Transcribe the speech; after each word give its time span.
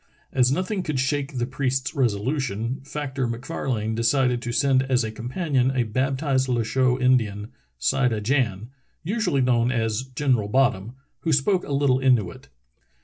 As 0.33 0.51
nothing 0.51 0.81
could 0.81 0.99
shake 0.99 1.37
the 1.37 1.45
priest's 1.45 1.93
resolution. 1.93 2.81
Fac 2.83 3.13
tor 3.13 3.27
MacFarlane 3.27 3.93
decided 3.93 4.41
to 4.41 4.51
send 4.51 4.81
as 4.81 5.03
a 5.03 5.11
companion 5.11 5.69
a 5.69 5.83
baptized 5.83 6.47
Loucheux 6.49 6.97
Indian, 6.99 7.49
Sida 7.79 8.19
Jan, 8.19 8.71
usually 9.03 9.41
known 9.41 9.71
as 9.71 10.01
General 10.01 10.47
Bottom, 10.47 10.93
who 11.19 11.31
spoke 11.31 11.63
a 11.63 11.71
little 11.71 11.99
Inuit. 11.99 12.49